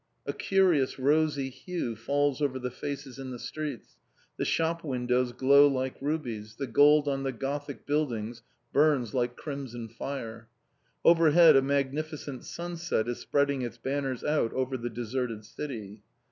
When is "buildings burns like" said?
7.85-9.37